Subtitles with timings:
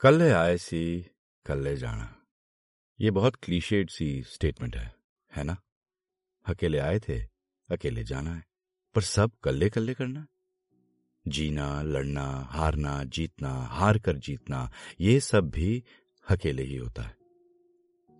[0.00, 1.06] कल्ले आए सी
[1.46, 2.22] कल्ले जाना।
[3.00, 4.94] ये बहुत क्लीशेड सी स्टेटमेंट है
[5.36, 5.56] है ना?
[6.46, 7.18] अकेले आए थे,
[7.70, 8.44] अकेले जाना है,
[8.94, 10.26] पर सब कल्ले कल्ले करना
[11.28, 14.70] जीना, लड़ना, हारना, जीतना, हार कर जीतना,
[15.00, 15.84] ये सब भी
[16.30, 17.16] अकेले ही होता है।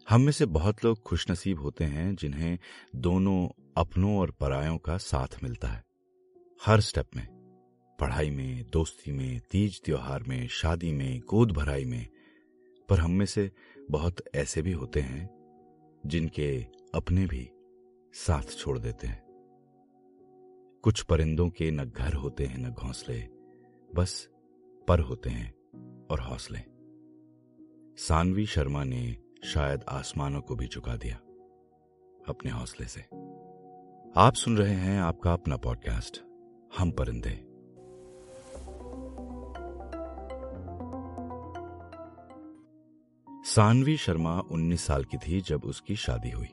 [0.09, 2.59] हम में से बहुत लोग खुशनसीब होते हैं जिन्हें
[2.97, 5.85] दोनों अपनों और परायों का साथ मिलता है,
[6.67, 7.34] हर स्टेप में।
[8.01, 12.09] पढ़ाई में, दोस्ती में, तीज त्योहार में, शादी में, गोद भराई में,
[12.89, 13.51] पर हम में से
[13.91, 15.31] बहुत ऐसे भी होते हैं,
[16.07, 17.51] जिनके अपने भी
[18.13, 19.25] साथ छोड़ देते हैं।
[20.83, 23.29] कुछ परिंदों के न घर होते हैं, न घोंसले,
[23.95, 24.29] बस
[24.89, 25.55] पर होते हैं
[26.11, 26.59] और हौसले।
[28.03, 31.17] सानवी शर्मा ने शायद आसमानों को भी चुका दिया
[32.29, 33.01] अपने हौसले से।
[34.17, 36.23] आप सुन रहे हैं आपका अपना पॉडकास्ट
[36.79, 37.54] हम परिंदे।
[43.45, 46.49] सानवी शर्मा 19 साल की थी जब उसकी शादी हुई।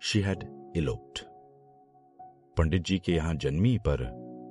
[0.00, 1.18] शी हैड इलोप्ड
[2.56, 4.04] पंडित जी के यहाँ जन्मी पर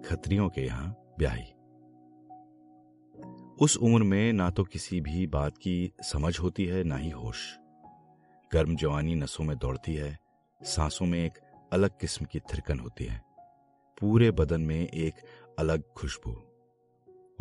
[0.05, 1.45] खत्रियों के यहाँ ब्याही।
[3.61, 7.58] उस उम्र में ना तो किसी भी बात की समझ होती है, ना ही होश।
[8.53, 10.19] गर्म जवानी नसों में दौड़ती है,
[10.64, 11.33] सांसों में एक
[11.73, 13.21] अलग किस्म की थिरकन होती है।
[14.02, 15.14] पूरे बदन में एक
[15.59, 16.31] अलग खुशबू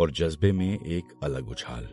[0.01, 1.89] और जज्बे में एक अलग उछाल।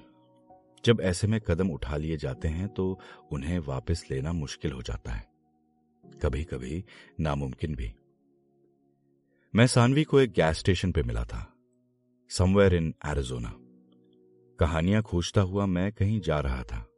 [0.86, 3.00] जब ऐसे में कदम उठा लिए जाते हैं तो
[3.32, 5.30] उन्हें वापस लेना मुश्किल हो जाता है।
[6.22, 6.84] कभी कभी
[7.20, 7.96] नामुमकिन भी।
[9.56, 11.54] मैं सानवी को एक गैस स्टेशन पे मिला था।
[12.30, 13.54] समवेयर इन एरिजोना
[14.60, 16.90] कहानियाँ खोजता हुआ मैं कहीं जा रहा था।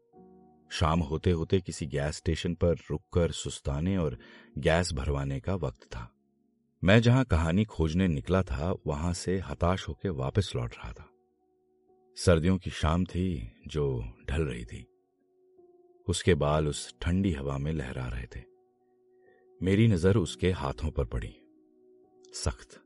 [0.72, 4.18] शाम होते होते किसी गैस स्टेशन पर रुककर सुस्ताने और
[4.58, 6.14] गैस भरवाने का वक्त था।
[6.84, 11.07] मैं जहाँ कहानी खोजने निकला था, वहाँ से हताश होकर वापस लौट रहा था।
[12.26, 14.88] सर्दियों की शाम थी जो ढल रही थी।
[16.08, 18.44] उसके बाल उस ठंडी हवा में लहरा रहे थे।
[19.64, 21.36] मेरी नज़र उसके हाथों पर पड़ी।
[22.34, 22.82] सख्त,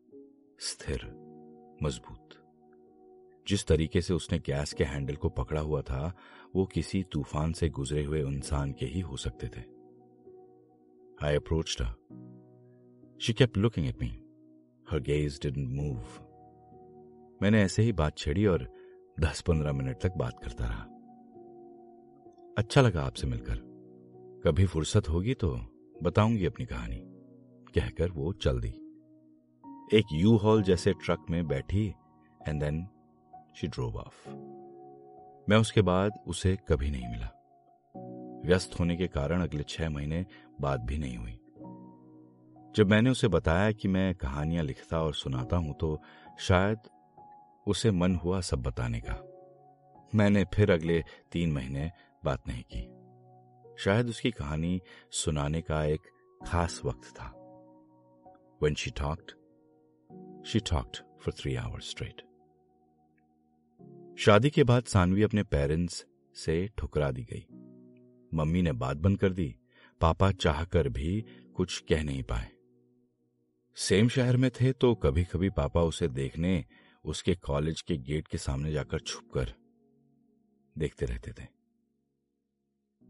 [0.59, 1.05] स्थिर,
[1.83, 2.29] मज़बूत।
[3.47, 6.15] जिस तरीके से उसने गैस के हैंडल को पकड़ा हुआ था,
[6.55, 9.63] वो किसी तूफ़ान से गुजरे हुए इंसान के ही हो सकते थे।
[11.25, 11.67] I approach
[13.25, 14.07] she kept looking at me
[14.89, 16.27] her gaze didn't move
[17.41, 18.80] मैंने ऐसे ही बात छेड़ी और
[19.19, 20.83] दस पंद्रह मिनट तक बात करता रहा।
[22.57, 23.55] अच्छा लगा आपसे मिलकर।
[24.45, 25.49] कभी फुर्सत होगी तो
[26.03, 27.01] बताऊँगी अपनी कहानी,
[27.75, 28.73] कहकर वो चल दी।
[29.93, 31.85] एक यू हॉल जैसे ट्रक में बैठी
[32.47, 32.87] and then
[33.55, 34.29] she drove off
[35.49, 37.29] मैं उसके बाद उसे कभी नहीं मिला।
[38.45, 40.25] व्यस्त होने के कारण अगले छह महीने
[40.61, 41.37] बात भी नहीं हुई।
[42.75, 45.99] जब मैंने उसे बताया कि मैं कहानियाँ लिखता और सुनाता हूँ तो
[46.39, 46.77] शायद
[47.67, 49.27] उसे मन हुआ सब बताने का।
[50.15, 51.91] मैंने फिर अगले तीन महीने
[52.25, 52.81] बात नहीं की।
[53.83, 56.01] शायद उसकी कहानी सुनाने का एक
[56.45, 57.27] खास वक्त था।
[58.63, 59.31] When she talked
[60.47, 62.21] she talked for three hours straight
[64.19, 66.05] शादी के बाद सानवी अपने पेरेंट्स
[66.35, 67.45] से ठुकरा दी गई।
[68.33, 69.55] मम्मी ने बात बंद कर दी।
[70.01, 72.47] पापा चाहकर भी कुछ कह नहीं पाए।
[73.75, 76.65] सेम शहर में थे तो कभी कभी पापा उसे देखने
[77.05, 79.53] उसके कॉलेज के गेट के सामने जाकर छुपकर
[80.77, 81.47] देखते रहते थे।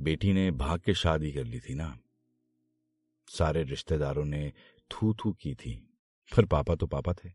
[0.01, 1.97] बेटी ने भाग के शादी कर ली थी ना।
[3.27, 4.53] सारे रिश्तेदारों ने
[4.91, 5.73] थू थू की थी,
[6.31, 7.31] पर पापा तो पापा थे।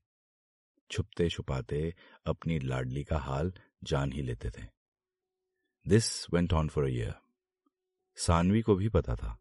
[0.91, 1.95] छुपते छुपाते
[2.27, 3.53] अपनी लाडली का हाल
[3.85, 4.67] जान ही लेते थे।
[5.87, 7.13] This went on for a
[8.17, 9.39] Sanvi को भी पता था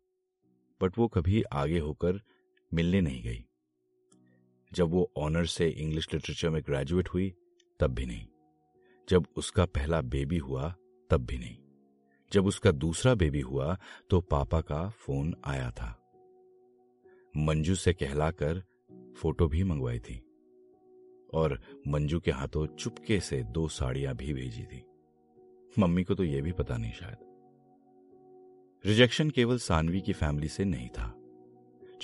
[0.81, 2.21] बट वो कभी आगे होकर
[2.73, 3.45] मिलने नहीं गई।
[4.75, 7.33] जब वो ऑनर से इंग्लिश लिटरेचर में ग्रेजुएट हुई,
[7.79, 8.27] तब भी नहीं।
[9.09, 10.75] जब उसका पहला बेबी हुआ,
[11.09, 11.57] तब भी नहीं।
[12.33, 13.77] जब उसका दूसरा बेबी हुआ
[14.09, 16.13] तो पापा का फ़ोन आया था।
[17.37, 18.63] मंजू से कहलाकर
[19.17, 20.21] फ़ोटो भी मंगवाई थी।
[21.33, 24.85] और मंजू के हाथों चुपके से दो साड़ियाँ भी भेजी थी।
[25.79, 27.17] मम्मी को तो यह भी पता नहीं शायद।
[28.85, 31.21] रिजेक्शन केवल सानवी की फैमिली से नहीं था।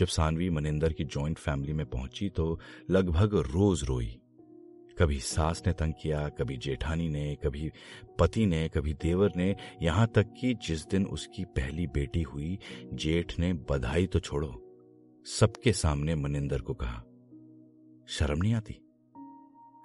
[0.01, 2.59] जब सानवी मनिंदर की जॉइंट फैमिली में पहुँची तो
[2.89, 4.21] लगभग रोज रोई।
[4.99, 7.71] कभी सास ने तंग किया, कभी जेठानी ने, कभी
[8.19, 12.59] पति ने, कभी देवर ने, यहाँ तक कि जिस दिन उसकी पहली बेटी हुई,
[12.93, 14.75] जेठ ने बधाई तो छोड़ो।
[15.25, 17.03] सबके सामने मनिंदर को कहा,
[18.07, 18.73] शर्म नहीं आती?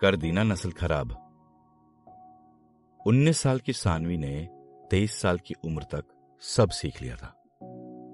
[0.01, 1.11] कर दी ना नस्ल खराब।
[3.07, 4.49] उन्नीस साल की सानवी ने
[4.91, 6.05] तेईस साल की उम्र तक
[6.41, 7.43] सब सीख लिया था।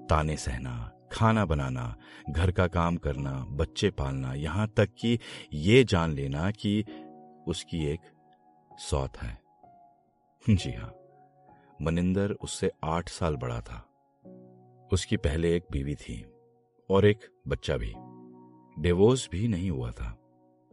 [0.09, 1.95] ताने सहना खाना बनाना,
[2.29, 5.19] घर का काम करना, बच्चे पालना, यहाँ तक कि
[5.53, 6.85] ये जान लेना कि
[7.47, 7.99] उसकी एक
[8.79, 9.41] सौत है।
[10.49, 10.95] जी हाँ
[11.81, 13.89] मनिंदर उससे आठ साल बड़ा था।
[14.93, 16.25] उसकी पहले एक बीवी थी
[16.89, 17.93] और एक बच्चा भी।
[18.81, 20.19] डिवोर्स भी नहीं हुआ था,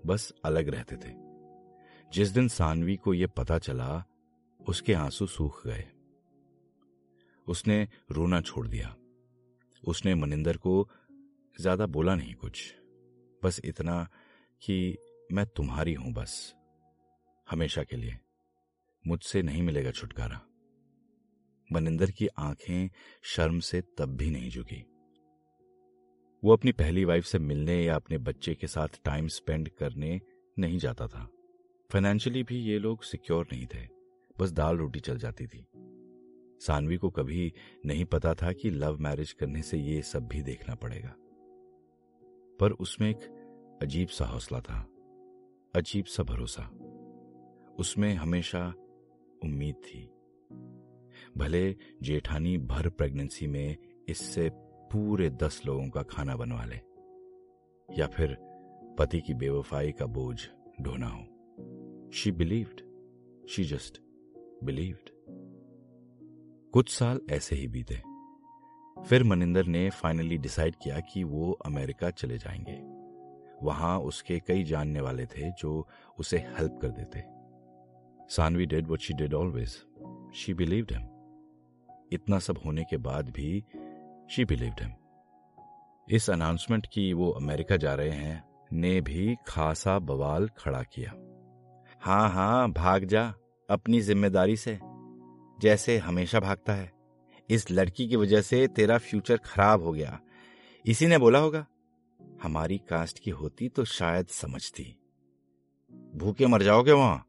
[0.06, 1.14] बस अलग रहते थे।
[2.12, 4.04] जिस दिन सानवी को यह पता चला,
[4.68, 5.84] उसके आँसू सूख गए।
[7.48, 8.96] उसने रोना छोड़ दिया।
[9.82, 10.88] उसने मनिंदर को
[11.60, 12.74] ज़्यादा बोला नहीं कुछ।
[13.42, 14.06] बस इतना
[14.62, 14.96] कि
[15.32, 16.54] मैं तुम्हारी हूँ बस,
[17.48, 18.18] हमेशा के लिए।
[19.04, 20.40] मुझसे नहीं मिलेगा छुटकारा।
[21.70, 22.88] मनिंदर की आँखें
[23.24, 24.84] शर्म से तब भी नहीं झुकी।
[26.42, 30.20] वो अपनी पहली वाइफ से मिलने या अपने बच्चे के साथ टाइम स्पेंड करने
[30.58, 31.28] नहीं जाता था।
[31.90, 33.86] फाइनेंशियली भी ये लोग सिक्योर नहीं थे।
[34.40, 35.66] बस दाल रोटी चल जाती थी।
[36.60, 37.52] सानवी को कभी
[37.86, 41.14] नहीं पता था कि लव मैरिज करने से ये सब भी देखना पड़ेगा।
[42.60, 44.80] पर उसमें एक अजीब सा हौसला था,
[45.74, 46.64] अजीब सा भरोसा।
[47.78, 48.66] उसमें हमेशा
[49.44, 50.02] उम्मीद थी।
[51.36, 53.76] भले जेठानी भर प्रेगनेंसी में
[54.08, 54.50] इससे
[54.92, 56.80] पूरे दस लोगों का खाना बनवा ले,
[57.88, 58.36] या फिर
[58.98, 60.38] पति की बेवफाई का बोझ
[60.80, 62.80] ढोना हो। She believed
[63.48, 64.00] she just
[64.64, 65.10] believed
[66.72, 67.94] कुछ साल ऐसे ही बीते।
[68.96, 72.76] फिर मनिंदर ने फाइनली डिसाइड किया कि वो अमेरिका चले जाएँगे।
[73.62, 75.88] वहाँ उसके कई जानने वाले थे जो
[76.18, 77.22] उसे हेल्प कर देते।
[78.34, 79.76] Sanvi did what she did always
[80.34, 81.08] she believed him
[82.12, 83.64] इतना सब होने के बाद भी
[84.30, 84.92] शी बिलीव्ड हिम
[86.08, 91.12] इस अनाउंसमेंट की वो अमेरिका जा रहे हैं ने भी खासा बवाल खड़ा किया।
[92.00, 93.34] हाँ हाँ भाग जा,
[93.70, 94.78] अपनी ज़िम्मेदारी से।
[95.60, 96.92] जैसे हमेशा भागता है।
[97.48, 100.20] इस लड़की की वजह से तेरा फ्यूचर खराब हो गया।
[100.86, 101.66] इसी ने बोला होगा,
[102.42, 104.96] हमारी कास्ट की होती तो शायद समझती।
[106.14, 107.26] भूखे मर जाओगे वहाँ।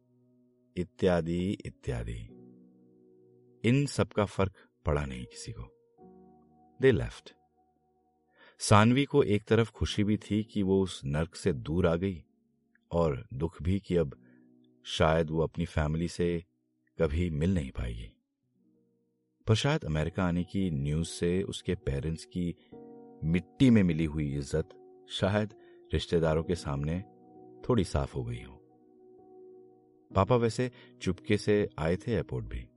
[0.78, 2.28] इत्यादि इत्यादि।
[3.70, 4.54] इन सब का फ़र्क
[4.86, 5.64] पड़ा नहीं किसी को।
[6.82, 7.34] दे लेफ़्ट
[8.60, 12.24] सानवी को एक तरफ़ खुशी भी थी कि वो उस नर्क से दूर आ गई
[12.92, 14.18] और दुख भी कि अब
[14.86, 16.44] शायद वो अपनी फैमिली से
[17.02, 18.14] कभी मिल नहीं पाएगी।
[19.48, 22.56] पर शायद अमेरिका आने की न्यूज़ से उसके पेरेंट्स की
[23.24, 24.70] मिट्टी में मिली हुई इज़्ज़त
[25.10, 25.54] शायद
[25.94, 27.04] रिश्तेदारों के सामने
[27.70, 28.58] थोड़ी साफ़ हो गई हो।
[30.16, 30.72] पापा वैसे
[31.02, 32.68] चुपके से आए थे एयरपोर्ट भी।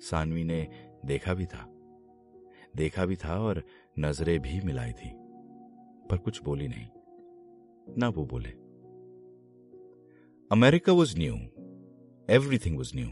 [0.00, 0.68] सानवी ने
[1.04, 1.66] देखा भी था।
[2.76, 3.64] देखा भी था और
[3.98, 5.10] नज़रें भी मिलाई थी।
[6.10, 6.86] पर कुछ बोली नहीं।
[7.98, 8.50] ना वो बोले।
[10.52, 11.34] America was new
[12.34, 13.08] everything was new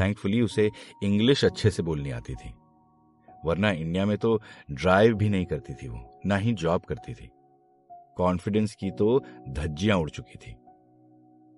[0.00, 0.70] thankfully उसे
[1.02, 2.52] इंग्लिश अच्छे से बोलनी आती थी।
[3.44, 4.40] वरना इंडिया में तो
[4.70, 7.30] ड्राइव भी नहीं करती थी वो, ना ही जॉब करती थी।
[8.16, 9.18] कॉन्फिडेंस की तो
[9.48, 10.54] धज्जियाँ उड़ चुकी थी।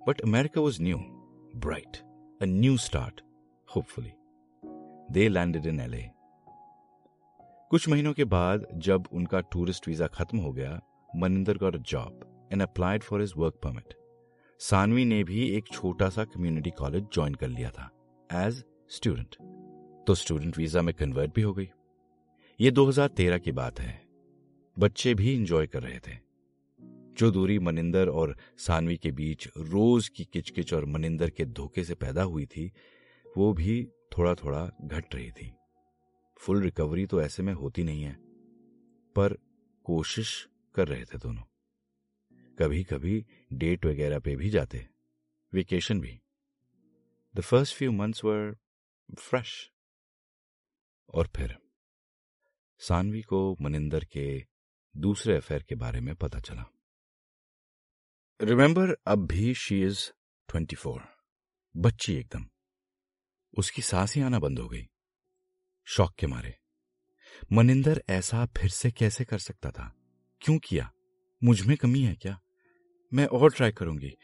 [0.02, 0.98] But America was new
[1.56, 1.96] bright
[2.42, 3.20] a new start
[3.68, 4.12] hopefully
[5.12, 6.10] they landed in LA
[7.70, 10.80] कुछ महीनों के बाद जब उनका टूरिस्ट वीज़ा खत्म हो गया
[11.16, 13.94] Maninder got job and applied for his work permit
[14.60, 17.90] Sanvi ने भी एक छोटा सा कम्युनिटी कॉलेज ज्वाइन कर लिया था।
[18.32, 19.34] एज स्टूडेंट
[20.06, 21.70] तो स्टूडेंट वीज़ा में कन्वर्ट भी हो गई।
[22.60, 24.06] ये 2013 की बात है।
[24.78, 26.18] बच्चे भी इंजॉय कर रहे थे।
[27.18, 31.94] जो दूरी मनिंदर और सानवी के बीच रोज की किचकिच और मनिंदर के धोखे से
[31.94, 32.72] पैदा हुई थी,
[33.36, 33.88] वो भी
[34.18, 35.52] थोड़ा थोड़ा घट रही थी।
[36.36, 38.16] फुल रिकवरी तो ऐसे में होती नहीं है,
[39.16, 39.38] पर
[39.84, 41.42] कोशिश कर रहे थे दोनों।
[42.58, 44.88] कभी कभी डेट वगैरह पे भी जाते
[45.54, 46.20] वेकेशन भी।
[47.36, 48.56] The first few months were
[49.18, 49.70] fresh
[51.14, 51.58] और फिर
[52.78, 54.46] सानवी को मनिंदर के
[54.96, 56.64] दूसरे अफेयर के बारे में पता चला।
[58.42, 60.10] रिमेंबर अब भी शी इज़
[60.48, 61.16] ट्वेंटी फोर
[61.76, 62.48] बच्ची एकदम।
[63.58, 64.86] उसकी सांस ही आना बंद हो गई।
[65.84, 66.58] शौक के मारे।
[67.52, 69.94] मनिंदर ऐसा फिर से कैसे कर सकता था?
[70.40, 70.92] क्यों किया?
[71.44, 72.40] मुझमें कमी है क्या?
[73.14, 74.16] मैं और ट्राई करूँगी।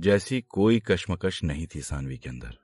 [0.00, 2.56] जैसी कोई कश्मकश नहीं थी सानवी के अंदर।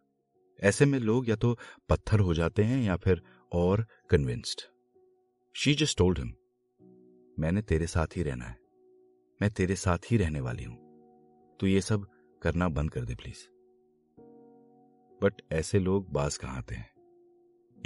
[0.61, 1.59] ऐसे में लोग या तो
[1.89, 4.61] पत्थर हो जाते हैं या फिर और convinced
[5.55, 6.33] she just told him
[7.39, 8.57] मैंने तेरे साथ ही रहना है।
[9.43, 10.77] मैं तेरे साथ ही रहने वाली हूँ।
[11.61, 12.07] तो ये सब
[12.43, 13.47] करना बंद कर दे प्लीज़
[15.23, 16.91] बट ऐसे लोग बाज कहाँ आते हैं?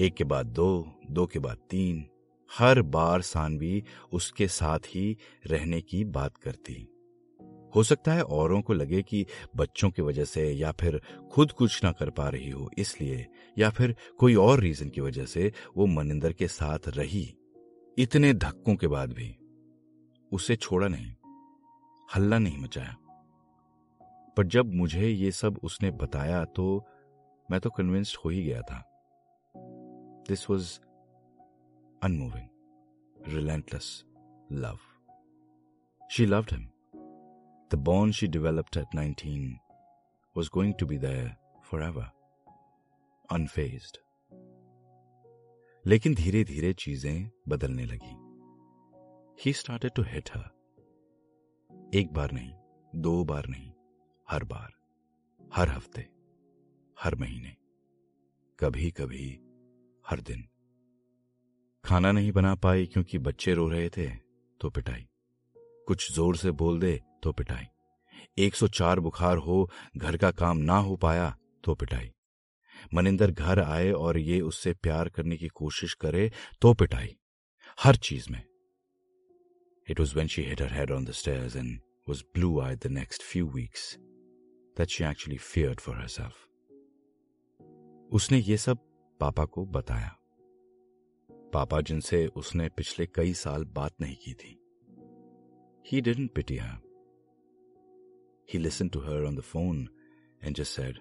[0.01, 2.07] एक के बाद दो दो के बाद तीन।
[2.51, 6.89] हर बार सानवी उसके साथ ही रहने की बात करती।
[7.77, 9.25] हो सकता है औरों को लगे कि
[9.57, 11.01] बच्चों की वजह से या फिर
[11.33, 13.27] खुद कुछ ना कर पा रही हो, इसलिए,
[13.59, 17.25] या फिर कोई और रीजन की वजह से वो मनिंदर के साथ रही।
[17.99, 19.37] इतने धक्कों के बाद भी
[20.33, 21.13] उसे छोड़ा नहीं,
[22.09, 22.97] हल्ला नहीं मचाया।
[24.37, 26.85] पर जब मुझे ये सब उसने बताया तो
[27.51, 28.83] मैं तो कन्विंस्ड हो ही गया था।
[30.29, 30.79] This was
[32.03, 32.49] unmoving
[33.29, 34.05] relentless
[34.53, 34.79] love
[36.11, 36.69] she loved him
[37.75, 39.51] the bond she developed at 19
[40.37, 41.31] was going to be there
[41.71, 42.05] forever,
[43.29, 43.97] unfazed.
[45.85, 48.15] लेकिन धीरे धीरे चीज़ें बदलने लगी।
[49.45, 50.45] He started to hit her
[51.95, 52.53] एक बार नहीं
[53.03, 53.71] दो बार नहीं
[54.29, 54.73] हर बार
[55.53, 56.09] हर हफ़्ते
[56.97, 57.57] हर महीने
[58.59, 59.29] कभी कभी
[60.05, 60.49] हर दिन।
[61.85, 64.09] खाना नहीं बना पाई क्योंकि बच्चे रो रहे थे
[64.61, 65.09] तो पिटाई।
[65.89, 67.65] कुछ ज़ोर से बोल दे तो पिटाई।
[68.39, 72.11] 104 बुखार हो, घर का काम ना हो पाया तो पिटाई।
[72.95, 77.17] मनिंदर घर आए और ये उससे प्यार करने की कोशिश करे तो पिटाई।
[77.81, 78.43] हर चीज़ में।
[79.91, 83.23] It was when she hit head on the stairs and was blue eye the next
[83.23, 83.97] few weeks
[84.79, 86.49] that she actually feared for herself
[88.13, 88.79] उसने ये सब
[89.21, 90.17] पापा को बताया।
[91.53, 94.59] पापा जिनसे उसने पिछले कई साल बात नहीं की थी।
[95.87, 96.92] He didn't pity her
[98.51, 99.79] He listened to her on the phone
[100.45, 100.95] and just said,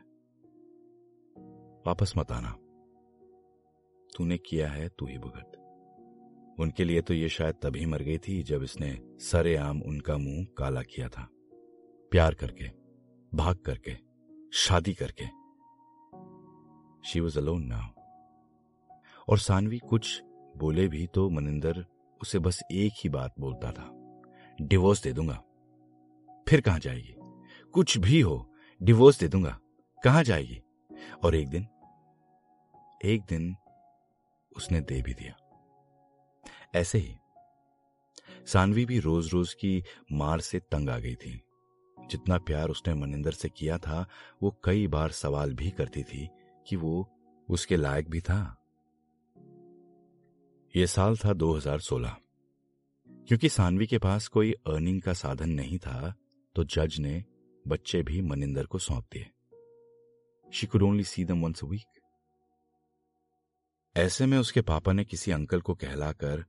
[1.88, 2.51] वापस मत आना।
[4.17, 5.51] तूने किया है तू ही भुगत।
[6.60, 10.48] उनके लिए तो ये शायद तभी मर गई थी जब इसने सरे आम उनका मुँह
[10.57, 11.29] काला किया था।
[12.12, 12.65] प्यार करके
[13.38, 13.98] भाग करके
[14.53, 15.25] शादी करके।
[17.10, 18.01] शी वॉज़ अलोन नाउ
[19.29, 20.24] और सानवी कुछ
[20.57, 21.86] बोले भी तो मनिंदर
[22.21, 23.98] उसे बस एक ही बात बोलता था।
[24.62, 25.43] डिवोर्स दे दूँगा।
[26.50, 27.15] फिर कहाँ जाएगी?
[27.74, 29.60] कुछ भी हो डिवोर्स दे दूँगा।
[30.04, 30.62] कहाँ जाएगी?
[31.24, 31.68] और एक दिन
[33.06, 33.56] एक दिन
[34.58, 35.36] उसने दे भी दिया।
[36.75, 37.16] ऐसे ही,
[38.46, 41.42] सानवी भी रोज रोज की मार से तंग आ गई थी।
[42.08, 44.08] जितना प्यार उसने मनिंदर से किया था,
[44.44, 46.30] वो कई बार सवाल भी करती थी
[46.68, 47.10] कि वो
[47.50, 48.58] उसके लायक भी था।
[50.75, 52.18] यह साल था 2016
[53.28, 56.13] क्योंकि सानवी के पास कोई अर्निंग का साधन नहीं था
[56.56, 57.24] तो जज ने
[57.65, 59.32] बच्चे भी मनिंदर को सौंप दिए
[60.48, 62.00] शी कुड ओनली सी दम वंस वीक
[63.96, 66.44] ऐसे में उसके पापा ने किसी अंकल को कहलाकर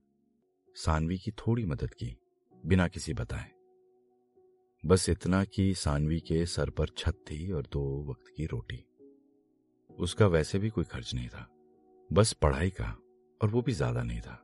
[0.75, 2.15] सानवी की थोड़ी मदद की,
[2.65, 3.51] बिना किसी बताए।
[4.83, 8.83] बस इतना कि सानवी के सर पर छत थी और दो वक्त की रोटी।
[9.97, 11.47] उसका वैसे भी कोई खर्च नहीं था।
[12.11, 12.95] बस पढ़ाई का,
[13.41, 14.39] और वो भी ज़्यादा नहीं था।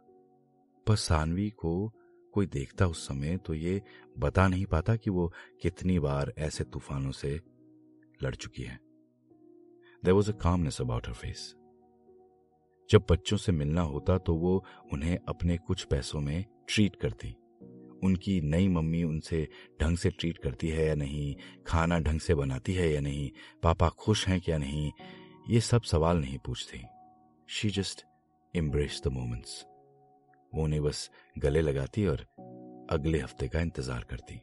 [0.88, 1.92] बस सानवी को
[2.34, 3.82] कोई देखता उस समय तो ये
[4.20, 5.32] बता नहीं पाता कि वो
[5.62, 7.40] कितनी बार ऐसे तूफानों से
[8.24, 8.80] लड़ चुकी है।
[10.04, 11.54] There was a calmness about her face
[12.90, 17.36] जब बच्चों से मिलना होता तो वो उन्हें अपने कुछ पैसों में ट्रीट करती।
[18.04, 19.48] उनकी नई मम्मी उनसे
[19.82, 21.36] ढंग से ट्रीट करती है या नहीं,
[21.68, 23.30] खाना ढंग से बनाती है या नहीं,
[23.64, 24.92] पापा खुश हैं क्या नहीं,
[25.50, 26.82] ये सब सवाल नहीं पूछती।
[27.50, 28.06] She just
[28.54, 29.66] embrace the moments
[30.54, 32.26] वो उन्हें बस गले लगाती और
[32.92, 34.42] अगले हफ़्ते का इंतज़ार करती।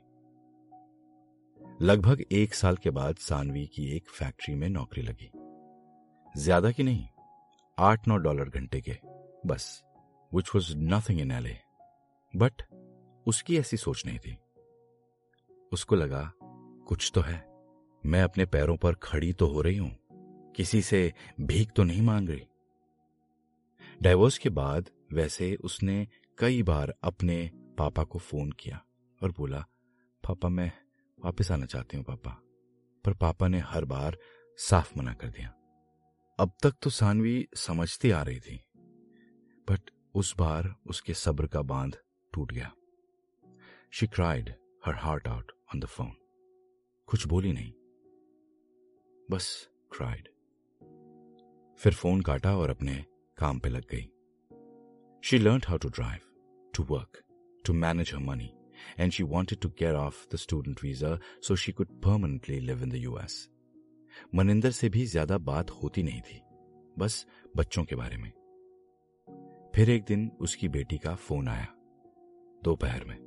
[1.80, 5.30] लगभग एक साल के बाद सानवी की एक फैक्ट्री में नौकरी लगी।
[6.34, 7.06] ज़्यादा की नहीं,
[7.78, 8.96] आठ नौ डॉलर घंटे के,
[9.46, 9.82] बस
[10.32, 11.56] विच वॉज़ नथिंग इन एले
[12.34, 12.62] बट
[13.26, 14.36] उसकी ऐसी सोच नहीं थी।
[15.72, 16.30] उसको लगा,
[16.88, 17.44] कुछ तो है,
[18.04, 19.90] मैं अपने पैरों पर खड़ी तो हो रही हूँ,
[20.56, 22.46] किसी से भीख तो नहीं मांग रही।
[24.02, 26.08] डाइवोर्स के बाद वैसे उसने
[26.38, 28.84] कई बार अपने पापा को फ़ोन किया
[29.22, 29.66] और बोला,
[30.24, 30.72] पापा, मैं
[31.24, 32.30] वापस आना चाहती हूँ, पापा।
[33.04, 34.18] पर पापा ने हर बार
[34.58, 35.48] साफ़ मना कर दिया।
[36.40, 38.64] अब तक तो सानवी समझती आ रही थी,
[39.70, 41.96] बट उस बार उसके सब्र का बाँध
[42.32, 42.72] टूट गया।
[43.90, 44.54] She cried
[44.86, 46.12] her heart out on the phone
[47.06, 47.72] कुछ बोली नहीं।
[49.30, 50.28] बस क्राइड
[51.80, 53.04] फिर फ़ोन काटा और अपने
[53.38, 54.10] काम पे लग गई।
[55.26, 56.24] She learned how to drive,
[56.74, 57.24] to work,
[57.64, 58.54] to manage her money,
[58.96, 62.90] and she wanted to get off the student visa so she could permanently live in
[62.90, 63.48] the US.
[64.34, 66.40] Maninder से भी ज़्यादा बात होती नहीं थी
[66.98, 68.30] बस बच्चों के बारे में
[69.74, 71.66] फिर एक दिन उसकी बेटी का फ़ोन आया
[72.64, 73.18] दोपहर में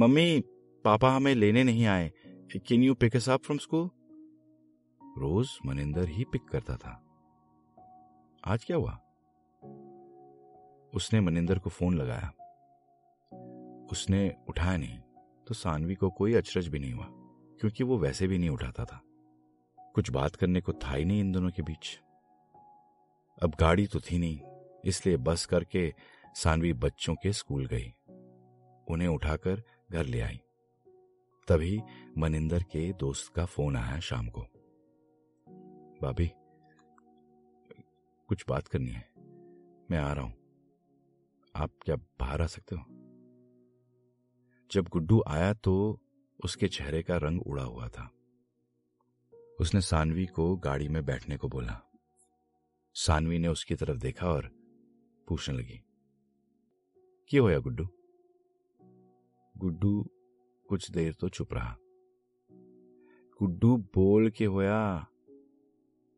[0.00, 0.40] मम्मी
[0.84, 2.10] पापा हमें लेने नहीं आए
[2.56, 3.88] can you pick us up from school
[5.22, 6.94] रोज मनिंदर ही पिक करता था
[8.52, 8.98] आज क्या हुआ
[10.94, 12.30] उसने मनिंदर को फ़ोन लगाया।
[13.92, 14.98] उसने उठाया नहीं
[15.46, 17.06] तो सानवी को कोई अचरज भी नहीं हुआ,
[17.60, 19.00] क्योंकि वो वैसे भी नहीं उठाता था।
[19.94, 21.98] कुछ बात करने को था ही नहीं इन दोनों के बीच।
[23.38, 24.40] अब गाड़ी तो थी नहीं,
[24.84, 25.92] इसलिए बस करके
[26.34, 27.92] सानवी बच्चों के स्कूल गई।
[28.86, 30.40] उन्हें उठाकर घर ले आई।
[31.48, 31.80] तभी
[32.18, 34.40] मनिंदर के दोस्त का फ़ोन आया शाम को।
[36.02, 36.30] भाभी,
[38.28, 39.04] कुछ बात करनी है।
[39.90, 40.43] मैं आ रहा हूँ।
[41.54, 42.82] आप क्या बाहर आ सकते हो?
[44.70, 45.74] जब गुड्डू आया तो
[46.44, 48.10] उसके चेहरे का रंग उड़ा हुआ था।
[49.60, 51.80] उसने सानवी को गाड़ी में बैठने को बोला।
[52.96, 54.50] सानवी ने उसकी तरफ़ देखा और
[55.28, 55.80] पूछने लगी,
[57.30, 57.86] क्या होया गुड्डू?
[59.56, 60.10] गुड्डू
[60.68, 61.76] कुछ देर तो चुप रहा।
[63.40, 65.06] गुड्डू बोल के होया,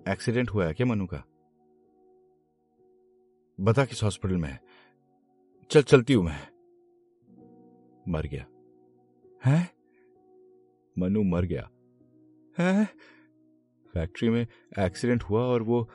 [0.09, 1.23] एक्सीडेंट हुआ क्या मनु का?
[3.59, 4.61] बता किस हॉस्पिटल में है?
[5.71, 6.49] चल, चलती हूँ मैं।
[8.09, 8.47] मर गया।
[9.45, 9.71] है?
[10.99, 11.71] मनु मर गया।
[12.59, 12.85] है?
[13.95, 14.47] फैक्ट्री में
[14.79, 15.91] एक्सीडेंट हुआ और वो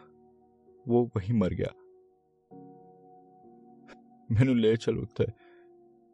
[0.88, 1.74] वो वहीं मर गया।
[4.32, 5.34] मैनू ले चल उत्तर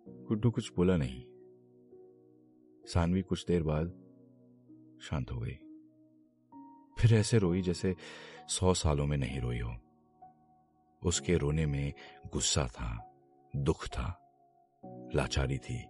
[0.07, 1.23] गुड्डू कुछ बोला नहीं।
[2.85, 3.87] सानवी कुछ देर बाद
[5.01, 5.59] शांत हो गई।
[6.99, 7.95] फिर ऐसे रोई जैसे
[8.47, 9.75] सौ सालों में नहीं रोई हो।
[11.03, 11.93] उसके रोने में
[12.33, 13.06] गुस्सा था।
[13.57, 14.07] दुख था,
[15.15, 15.83] लाचारी थी,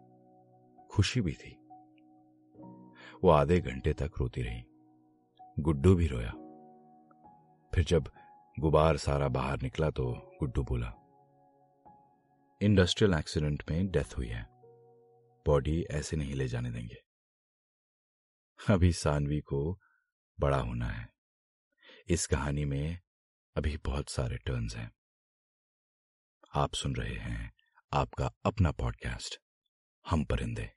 [0.92, 1.52] खुशी भी थी।
[3.24, 4.64] वो आधे घंटे तक रोती रही,
[5.60, 6.32] गुड्डू भी रोया।
[7.74, 8.12] फिर जब
[8.60, 10.94] गुबार सारा बाहर निकला तो गुड्डू बोला,
[12.62, 14.44] इंडस्ट्रियल एक्सीडेंट में डेथ हुई है,
[15.46, 16.98] बॉडी ऐसे नहीं ले जाने देंगे।
[18.70, 19.80] अभी सानवी को
[20.40, 21.08] बड़ा होना है।
[22.08, 23.00] इस कहानी में
[23.56, 24.92] अभी बहुत सारे टर्न्स हैं।
[26.56, 27.57] आप सुन रहे हैं
[27.94, 29.38] आपका अपना पॉडकास्ट
[30.06, 30.77] हम परिंदे।